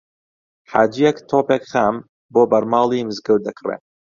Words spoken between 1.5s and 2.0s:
خام